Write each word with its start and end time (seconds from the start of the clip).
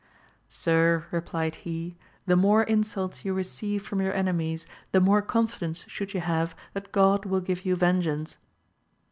Sir, 0.49 1.05
replied 1.11 1.57
he, 1.61 1.95
the 2.25 2.35
more 2.35 2.63
insults 2.63 3.23
you 3.23 3.35
receive 3.35 3.83
from 3.85 4.01
your 4.01 4.15
enemies 4.15 4.65
the 4.93 4.99
more 4.99 5.21
confidence 5.21 5.85
should 5.87 6.15
you 6.15 6.21
have 6.21 6.55
that 6.73 6.91
God 6.91 7.23
will 7.27 7.39
give 7.39 7.65
you 7.65 7.75
vengeance. 7.75 8.39